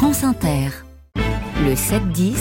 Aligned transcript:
France 0.00 0.24
Inter. 0.24 0.70
Le 1.62 1.74
7-10 1.74 2.34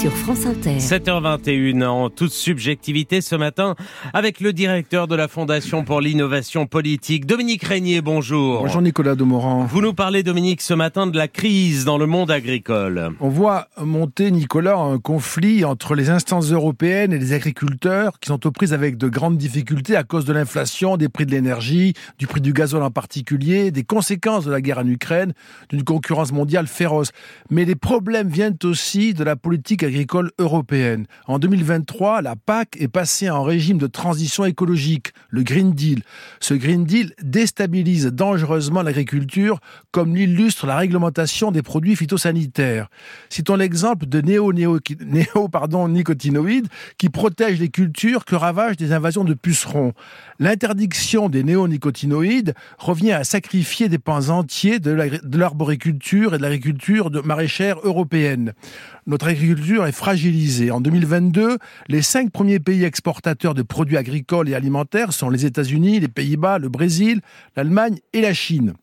sur 0.00 0.12
France 0.12 0.46
Inter. 0.46 0.78
7h21 0.78 1.84
en 1.84 2.08
toute 2.08 2.32
subjectivité 2.32 3.20
ce 3.20 3.36
matin 3.36 3.74
avec 4.14 4.40
le 4.40 4.54
directeur 4.54 5.06
de 5.06 5.14
la 5.14 5.28
Fondation 5.28 5.84
pour 5.84 6.00
l'innovation 6.00 6.64
politique, 6.64 7.26
Dominique 7.26 7.64
Régnier, 7.64 8.00
bonjour. 8.00 8.62
Bonjour 8.62 8.80
Nicolas 8.80 9.14
Demorand. 9.14 9.64
Vous 9.64 9.82
nous 9.82 9.92
parlez, 9.92 10.22
Dominique, 10.22 10.62
ce 10.62 10.72
matin 10.72 11.06
de 11.06 11.18
la 11.18 11.28
crise 11.28 11.84
dans 11.84 11.98
le 11.98 12.06
monde 12.06 12.30
agricole. 12.30 13.10
On 13.20 13.28
voit 13.28 13.68
monter, 13.78 14.30
Nicolas, 14.30 14.78
un 14.78 14.98
conflit 14.98 15.66
entre 15.66 15.94
les 15.94 16.08
instances 16.08 16.50
européennes 16.50 17.12
et 17.12 17.18
les 17.18 17.34
agriculteurs 17.34 18.18
qui 18.20 18.28
sont 18.28 18.46
aux 18.46 18.52
prises 18.52 18.72
avec 18.72 18.96
de 18.96 19.08
grandes 19.10 19.36
difficultés 19.36 19.96
à 19.96 20.02
cause 20.02 20.24
de 20.24 20.32
l'inflation, 20.32 20.96
des 20.96 21.10
prix 21.10 21.26
de 21.26 21.32
l'énergie, 21.32 21.92
du 22.18 22.26
prix 22.26 22.40
du 22.40 22.54
gazole 22.54 22.84
en 22.84 22.90
particulier, 22.90 23.70
des 23.70 23.84
conséquences 23.84 24.46
de 24.46 24.50
la 24.50 24.62
guerre 24.62 24.78
en 24.78 24.86
Ukraine, 24.86 25.34
d'une 25.68 25.84
concurrence 25.84 26.32
mondiale 26.32 26.68
féroce. 26.68 27.10
Mais 27.50 27.66
les 27.66 27.76
problèmes 27.76 28.28
viennent 28.28 28.56
aussi 28.64 29.12
de 29.12 29.24
la 29.24 29.36
politique 29.36 29.82
agricole 29.82 29.89
européenne. 30.38 31.06
En 31.26 31.38
2023, 31.38 32.22
la 32.22 32.36
PAC 32.36 32.76
est 32.78 32.88
passée 32.88 33.30
en 33.30 33.42
régime 33.42 33.78
de 33.78 33.86
transition 33.86 34.44
écologique, 34.44 35.12
le 35.28 35.42
Green 35.42 35.72
Deal. 35.72 36.02
Ce 36.40 36.54
Green 36.54 36.84
Deal 36.84 37.12
déstabilise 37.22 38.06
dangereusement 38.06 38.82
l'agriculture, 38.82 39.60
comme 39.90 40.14
l'illustre 40.14 40.66
la 40.66 40.76
réglementation 40.76 41.50
des 41.50 41.62
produits 41.62 41.96
phytosanitaires. 41.96 42.88
Citons 43.28 43.56
l'exemple 43.56 44.06
de 44.06 44.20
néo-nicotinoïdes 44.20 46.68
qui 46.98 47.08
protègent 47.08 47.60
les 47.60 47.68
cultures 47.68 48.24
que 48.24 48.34
ravagent 48.34 48.76
des 48.76 48.92
invasions 48.92 49.24
de 49.24 49.34
pucerons. 49.34 49.92
L'interdiction 50.38 51.28
des 51.28 51.44
néonicotinoïdes 51.44 52.54
revient 52.78 53.12
à 53.12 53.24
sacrifier 53.24 53.88
des 53.88 53.98
pans 53.98 54.30
entiers 54.30 54.80
de 54.80 55.36
l'arboriculture 55.36 56.34
et 56.34 56.38
de 56.38 56.42
l'agriculture 56.42 57.10
maraîchère 57.24 57.76
européenne. 57.84 58.52
Notre 59.06 59.28
agriculture 59.28 59.79
est 59.86 59.92
fragilisée. 59.92 60.70
En 60.70 60.80
2022, 60.80 61.58
les 61.88 62.02
cinq 62.02 62.30
premiers 62.30 62.60
pays 62.60 62.84
exportateurs 62.84 63.54
de 63.54 63.62
produits 63.62 63.96
agricoles 63.96 64.48
et 64.48 64.54
alimentaires 64.54 65.12
sont 65.12 65.30
les 65.30 65.46
États-Unis, 65.46 66.00
les 66.00 66.08
Pays-Bas, 66.08 66.58
le 66.58 66.68
Brésil, 66.68 67.20
l'Allemagne 67.56 67.98
et 68.12 68.20
la 68.20 68.34
Chine. 68.34 68.74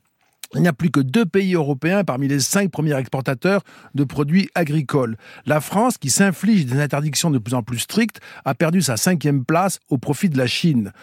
Il 0.55 0.61
n'y 0.61 0.67
a 0.67 0.73
plus 0.73 0.91
que 0.91 1.01
deux 1.01 1.25
pays 1.25 1.55
européens 1.55 2.03
parmi 2.03 2.27
les 2.27 2.39
cinq 2.39 2.71
premiers 2.71 2.97
exportateurs 2.97 3.61
de 3.95 4.03
produits 4.05 4.49
agricoles. 4.55 5.17
La 5.45 5.59
France, 5.59 5.97
qui 5.97 6.09
s'inflige 6.09 6.65
des 6.65 6.79
interdictions 6.79 7.29
de 7.29 7.37
plus 7.37 7.53
en 7.53 7.63
plus 7.63 7.79
strictes, 7.79 8.21
a 8.45 8.55
perdu 8.55 8.81
sa 8.81 8.95
cinquième 8.95 9.43
place 9.43 9.79
au 9.89 9.97
profit 9.97 10.29
de 10.29 10.37
la 10.37 10.47
Chine. 10.47 10.93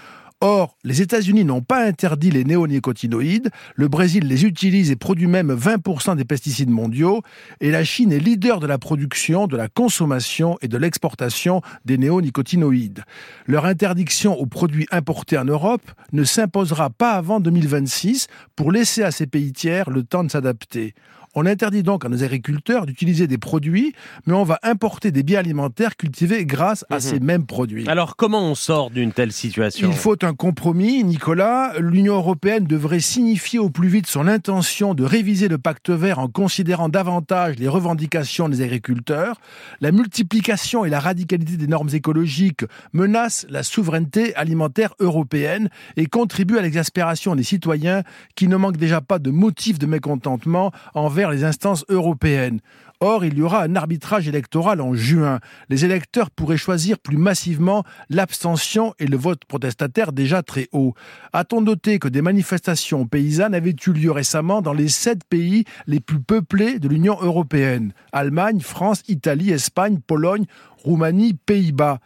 Or, 0.47 0.77
les 0.84 1.00
États-Unis 1.00 1.47
n'ont 1.47 1.62
pas 1.62 1.87
interdit 1.87 2.31
les 2.31 2.45
néonicotinoïdes, 2.45 3.48
le 3.77 3.89
Brésil 3.89 4.28
les 4.28 4.45
utilise 4.45 4.91
et 4.91 4.95
produit 4.95 5.27
même 5.27 5.50
20% 5.50 6.17
des 6.17 6.27
pesticides 6.27 6.69
mondiaux, 6.69 7.23
et 7.62 7.70
la 7.70 7.83
Chine 7.83 8.12
est 8.12 8.19
leader 8.19 8.61
de 8.61 8.67
la 8.67 8.77
production, 8.77 9.47
de 9.47 9.56
la 9.56 9.69
consommation 9.69 10.59
et 10.61 10.69
de 10.69 10.77
l'exportation 10.77 11.62
des 11.87 11.97
néonicotinoïdes. 11.97 13.05
Leur 13.47 13.65
interdiction 13.65 14.39
aux 14.39 14.45
produits 14.45 14.87
importés 14.91 15.39
en 15.39 15.47
Europe 15.47 15.91
ne 16.12 16.25
s'imposera 16.25 16.91
pas 16.91 17.12
avant 17.12 17.41
2026 17.41 18.27
pour 18.55 18.70
laisser 18.70 19.03
à 19.03 19.12
ces 19.12 19.27
pays 19.27 19.55
tiers 19.55 19.89
le 19.89 20.03
temps 20.03 20.25
de 20.25 20.31
s'adapter. 20.31 20.92
On 21.34 21.46
interdit 21.46 21.82
donc 21.82 22.04
à 22.04 22.08
nos 22.08 22.22
agriculteurs 22.22 22.86
d'utiliser 22.86 23.27
des 23.27 23.38
produits, 23.38 23.92
mais 24.27 24.34
on 24.34 24.44
va 24.44 24.58
importer 24.62 25.10
des 25.10 25.22
biens 25.22 25.41
alimentaires 25.41 25.96
cultivés 25.96 26.44
grâce 26.46 26.84
à 26.91 26.96
mhm. 26.96 27.00
ces 27.00 27.20
mêmes 27.20 27.46
produits. 27.46 27.88
Alors 27.88 28.16
comment 28.16 28.42
on 28.42 28.54
sort 28.54 28.91
d'une 28.91 29.12
telle 29.12 29.32
situation? 29.32 29.88
Il 29.88 29.94
faut 29.94 30.16
un 30.24 30.34
compromis, 30.34 31.02
Nicolas. 31.02 31.72
L'Union 31.78 32.14
européenne 32.14 32.64
devrait 32.64 33.00
signifier 33.00 33.58
au 33.58 33.70
plus 33.70 33.88
vite 33.88 34.06
son 34.06 34.28
intention 34.28 34.94
de 34.94 35.04
réviser 35.04 35.48
le 35.48 35.58
pacte 35.58 35.91
vert 35.91 36.18
en 36.18 36.28
considérant 36.28 36.88
davantage 36.88 37.56
les 37.58 37.69
revendications 37.69 38.48
des 38.48 38.62
agriculteurs. 38.62 39.41
La 39.80 39.91
multiplication 39.92 40.84
et 40.84 40.91
la 40.91 41.00
radicalité 41.00 41.56
des 41.56 41.66
normes 41.66 41.91
écologiques 41.92 42.64
menacent 42.92 43.46
la 43.48 43.62
souveraineté 43.62 44.34
alimentaire 44.36 44.94
européenne 45.00 45.69
et 45.97 46.06
contribuent 46.06 46.59
à 46.59 46.62
l'exaspération 46.62 47.34
des 47.34 47.42
citoyens 47.42 48.03
qui 48.36 48.47
ne 48.47 48.56
manquent 48.56 48.76
déjà 48.76 49.00
pas 49.00 49.19
de 49.19 49.30
motifs 49.30 49.78
de 49.78 49.86
mécontentement 49.86 50.72
envers 50.94 51.23
les 51.30 51.44
instances 51.44 51.84
européennes. 51.88 52.60
Or, 53.00 53.24
il 53.24 53.36
y 53.36 53.42
aura 53.42 53.62
un 53.62 53.76
arbitrage 53.76 54.28
électoral 54.28 54.80
en 54.80 54.94
juin. 54.94 55.40
Les 55.68 55.84
électeurs 55.84 56.30
pourraient 56.30 56.56
choisir 56.56 56.98
plus 56.98 57.16
massivement 57.16 57.84
l'abstention 58.08 58.94
et 58.98 59.06
le 59.06 59.16
vote 59.16 59.44
protestataire 59.44 60.12
déjà 60.12 60.42
très 60.42 60.68
haut. 60.72 60.94
A-t-on 61.32 61.60
noté 61.60 61.98
que 61.98 62.08
des 62.08 62.22
manifestations 62.22 63.06
paysannes 63.06 63.54
avaient 63.54 63.76
eu 63.86 63.90
lieu 63.90 64.10
récemment 64.10 64.62
dans 64.62 64.72
les 64.72 64.88
sept 64.88 65.24
pays 65.24 65.64
les 65.86 66.00
plus 66.00 66.20
peuplés 66.20 66.78
de 66.78 66.88
l'Union 66.88 67.18
européenne? 67.20 67.92
Allemagne, 68.12 68.60
France, 68.60 69.02
Italie, 69.08 69.50
Espagne, 69.50 69.98
Pologne, 70.06 70.46
Roumanie, 70.78 71.34
Pays-Bas. 71.34 71.98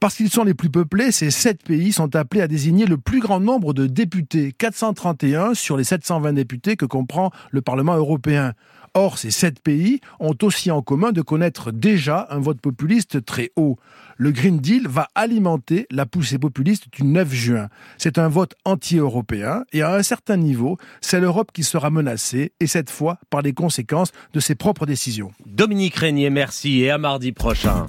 Parce 0.00 0.14
qu'ils 0.14 0.30
sont 0.30 0.44
les 0.44 0.54
plus 0.54 0.70
peuplés, 0.70 1.10
ces 1.10 1.32
sept 1.32 1.64
pays 1.64 1.92
sont 1.92 2.14
appelés 2.14 2.40
à 2.40 2.46
désigner 2.46 2.86
le 2.86 2.98
plus 2.98 3.18
grand 3.18 3.40
nombre 3.40 3.74
de 3.74 3.86
députés, 3.86 4.52
431 4.56 5.54
sur 5.54 5.76
les 5.76 5.82
720 5.82 6.34
députés 6.34 6.76
que 6.76 6.86
comprend 6.86 7.32
le 7.50 7.62
Parlement 7.62 7.96
européen. 7.96 8.54
Or, 8.94 9.18
ces 9.18 9.32
sept 9.32 9.60
pays 9.60 10.00
ont 10.20 10.36
aussi 10.42 10.70
en 10.70 10.82
commun 10.82 11.10
de 11.10 11.20
connaître 11.20 11.72
déjà 11.72 12.28
un 12.30 12.38
vote 12.38 12.60
populiste 12.60 13.24
très 13.24 13.50
haut. 13.56 13.76
Le 14.16 14.30
Green 14.30 14.58
Deal 14.58 14.86
va 14.86 15.08
alimenter 15.14 15.86
la 15.90 16.06
poussée 16.06 16.38
populiste 16.38 16.84
du 16.92 17.02
9 17.04 17.32
juin. 17.32 17.68
C'est 17.98 18.18
un 18.18 18.28
vote 18.28 18.54
anti-européen 18.64 19.64
et 19.72 19.82
à 19.82 19.94
un 19.94 20.02
certain 20.02 20.36
niveau, 20.36 20.78
c'est 21.00 21.20
l'Europe 21.20 21.50
qui 21.52 21.64
sera 21.64 21.90
menacée 21.90 22.52
et 22.60 22.66
cette 22.66 22.90
fois 22.90 23.18
par 23.30 23.42
les 23.42 23.52
conséquences 23.52 24.12
de 24.32 24.40
ses 24.40 24.54
propres 24.54 24.86
décisions. 24.86 25.32
Dominique 25.44 25.96
Régnier, 25.96 26.30
merci 26.30 26.82
et 26.82 26.90
à 26.90 26.98
mardi 26.98 27.32
prochain. 27.32 27.88